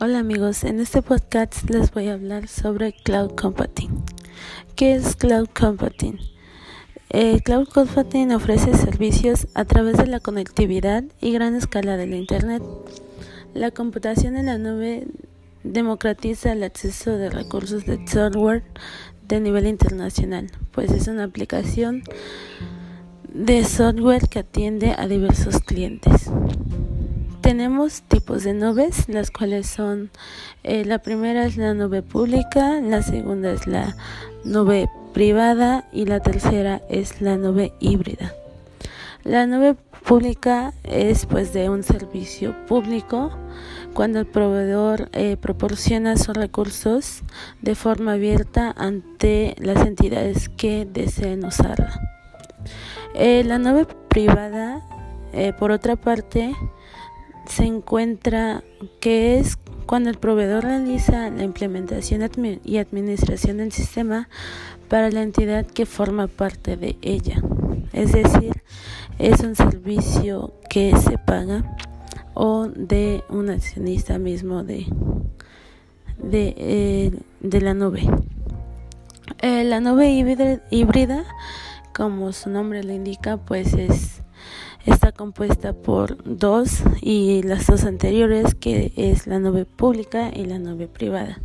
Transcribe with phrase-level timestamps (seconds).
[0.00, 3.90] Hola amigos, en este podcast les voy a hablar sobre Cloud Computing.
[4.76, 6.20] ¿Qué es Cloud Computing?
[7.10, 12.62] Eh, Cloud Computing ofrece servicios a través de la conectividad y gran escala de Internet.
[13.54, 15.08] La computación en la nube
[15.64, 18.62] democratiza el acceso de recursos de software
[19.26, 22.04] de nivel internacional, pues es una aplicación
[23.34, 26.30] de software que atiende a diversos clientes.
[27.48, 30.10] Tenemos tipos de nubes, las cuales son,
[30.64, 33.96] eh, la primera es la nube pública, la segunda es la
[34.44, 38.34] nube privada y la tercera es la nube híbrida.
[39.24, 43.30] La nube pública es pues de un servicio público
[43.94, 47.22] cuando el proveedor eh, proporciona sus recursos
[47.62, 51.98] de forma abierta ante las entidades que deseen usarla.
[53.14, 54.82] Eh, la nube privada,
[55.58, 56.54] por otra parte,
[57.48, 58.62] se encuentra
[59.00, 62.28] que es cuando el proveedor realiza la implementación
[62.64, 64.28] y administración del sistema
[64.88, 67.42] para la entidad que forma parte de ella.
[67.92, 68.62] Es decir,
[69.18, 71.76] es un servicio que se paga
[72.34, 74.86] o de un accionista mismo de,
[76.18, 78.02] de, eh, la nube.
[79.40, 81.24] Eh, la nube híbrida,
[81.98, 84.22] como su nombre lo indica, pues es
[84.86, 90.60] está compuesta por dos y las dos anteriores que es la nube pública y la
[90.60, 91.40] nube privada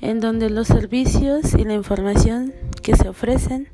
[0.00, 3.68] en donde los servicios y la información que se ofrecen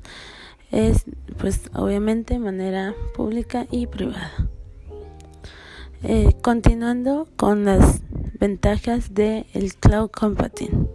[0.70, 1.04] es
[1.36, 4.32] pues obviamente manera pública y privada.
[6.02, 8.00] Eh, continuando con las
[8.38, 10.88] ventajas del el cloud computing.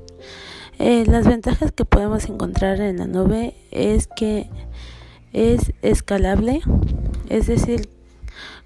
[0.80, 4.50] Eh, las ventajas que podemos encontrar en la nube es que
[5.36, 6.62] es escalable
[7.30, 7.90] es decir,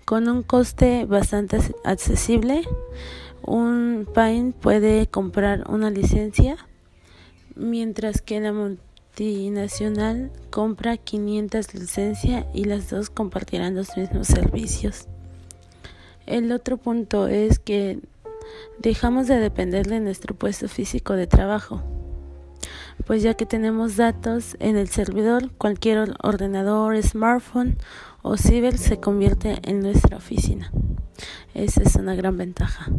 [0.06, 2.64] con un coste bastante accesible,
[3.42, 6.58] un Pine puede comprar una licencia,
[7.56, 15.08] mientras que la multinacional compra 500 licencias y las dos compartirán los mismos servicios.
[16.26, 18.00] El otro punto es que
[18.80, 21.82] dejamos de depender de nuestro puesto físico de trabajo
[23.06, 27.78] pues ya que tenemos datos en el servidor, cualquier ordenador, smartphone
[28.22, 30.72] o ciber se convierte en nuestra oficina.
[31.54, 32.92] Esa es una gran ventaja.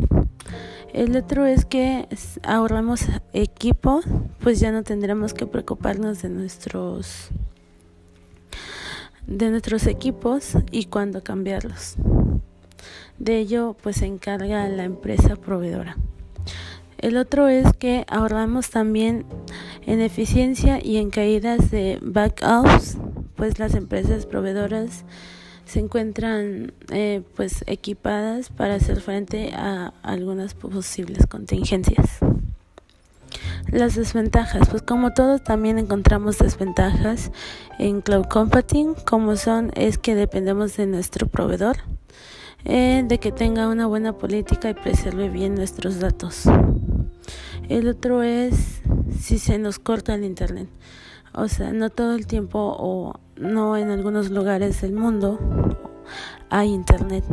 [0.92, 2.08] El otro es que
[2.42, 4.00] ahorramos equipo,
[4.40, 7.28] pues ya no tendremos que preocuparnos de nuestros
[9.26, 11.94] de nuestros equipos y cuándo cambiarlos.
[13.18, 15.96] De ello pues se encarga la empresa proveedora.
[16.98, 19.24] El otro es que ahorramos también
[19.90, 22.96] en eficiencia y en caídas de backups,
[23.34, 25.04] pues las empresas proveedoras
[25.64, 32.20] se encuentran eh, pues equipadas para hacer frente a algunas posibles contingencias.
[33.66, 37.32] Las desventajas, pues como todos también encontramos desventajas
[37.80, 41.78] en cloud computing, como son es que dependemos de nuestro proveedor,
[42.64, 46.44] eh, de que tenga una buena política y preserve bien nuestros datos.
[47.70, 48.82] El otro es
[49.16, 50.68] si se nos corta el internet.
[51.32, 55.38] O sea, no todo el tiempo o no en algunos lugares del mundo
[56.50, 57.24] hay internet.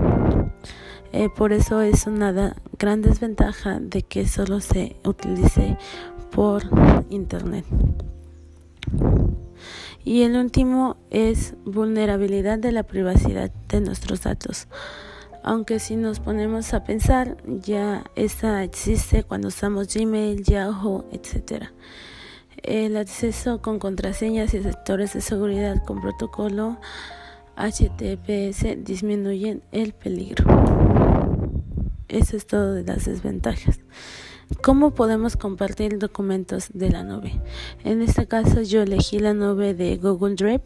[1.11, 5.75] Eh, por eso es una gran desventaja de que solo se utilice
[6.29, 6.61] por
[7.09, 7.65] internet.
[10.05, 14.67] Y el último es vulnerabilidad de la privacidad de nuestros datos
[15.47, 21.67] aunque si nos ponemos a pensar, ya esta existe cuando usamos Gmail, Yahoo, etc.
[22.63, 26.77] El acceso con contraseñas y sectores de seguridad con protocolo
[27.55, 30.43] HTTPS disminuyen el peligro.
[32.09, 33.79] Eso es todo de las desventajas.
[34.61, 37.41] ¿Cómo podemos compartir documentos de la nube?
[37.83, 40.63] En este caso yo elegí la nube de Google Drive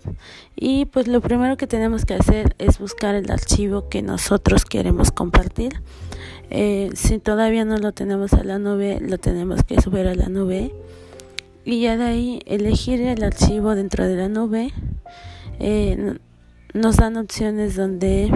[0.55, 5.11] y pues lo primero que tenemos que hacer es buscar el archivo que nosotros queremos
[5.11, 5.81] compartir.
[6.51, 10.29] Eh, si todavía no lo tenemos a la nube, lo tenemos que subir a la
[10.29, 10.71] nube
[11.65, 14.71] y ya de ahí elegir el archivo dentro de la nube.
[15.59, 16.17] Eh,
[16.73, 18.31] nos dan opciones donde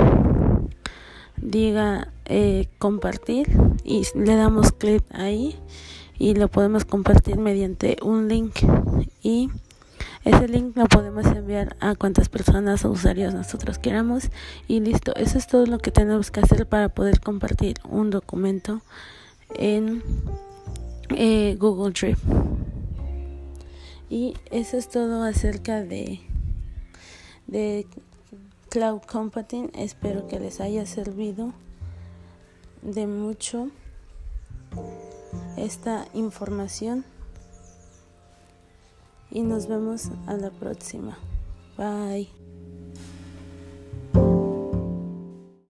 [1.37, 3.47] diga eh, compartir
[3.83, 5.55] y le damos clic ahí
[6.17, 8.55] y lo podemos compartir mediante un link.
[9.21, 9.49] Y
[10.23, 14.29] ese link lo podemos enviar a cuantas personas o usuarios nosotros queramos.
[14.67, 18.81] Y listo, eso es todo lo que tenemos que hacer para poder compartir un documento
[19.53, 20.03] en
[21.09, 22.19] eh, Google Drive.
[24.09, 26.21] Y eso es todo acerca de
[27.47, 27.85] de
[28.69, 29.71] Cloud Computing.
[29.75, 31.53] Espero que les haya servido
[32.85, 33.69] de mucho
[35.57, 37.03] esta información
[39.31, 41.17] y nos vemos a la próxima.
[41.77, 42.44] Bye.